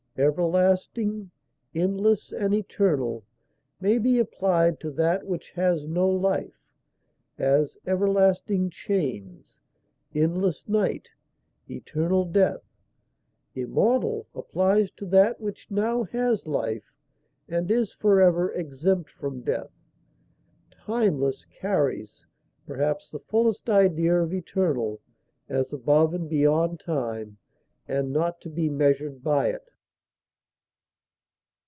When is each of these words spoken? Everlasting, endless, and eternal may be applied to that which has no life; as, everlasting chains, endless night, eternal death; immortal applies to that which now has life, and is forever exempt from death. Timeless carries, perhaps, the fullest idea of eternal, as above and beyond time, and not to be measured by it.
Everlasting, 0.17 1.31
endless, 1.73 2.33
and 2.33 2.53
eternal 2.53 3.23
may 3.79 3.97
be 3.97 4.19
applied 4.19 4.77
to 4.81 4.91
that 4.91 5.25
which 5.25 5.51
has 5.51 5.87
no 5.87 6.09
life; 6.09 6.67
as, 7.39 7.77
everlasting 7.87 8.69
chains, 8.69 9.61
endless 10.13 10.67
night, 10.67 11.07
eternal 11.69 12.25
death; 12.25 12.59
immortal 13.55 14.27
applies 14.35 14.91
to 14.91 15.05
that 15.05 15.39
which 15.39 15.71
now 15.71 16.03
has 16.03 16.45
life, 16.45 16.91
and 17.47 17.71
is 17.71 17.93
forever 17.93 18.51
exempt 18.51 19.09
from 19.09 19.41
death. 19.41 19.71
Timeless 20.71 21.45
carries, 21.45 22.27
perhaps, 22.67 23.09
the 23.09 23.19
fullest 23.19 23.69
idea 23.69 24.21
of 24.21 24.33
eternal, 24.33 24.99
as 25.47 25.71
above 25.71 26.13
and 26.13 26.29
beyond 26.29 26.81
time, 26.81 27.37
and 27.87 28.11
not 28.11 28.41
to 28.41 28.49
be 28.49 28.67
measured 28.69 29.23
by 29.23 29.47
it. 29.47 29.63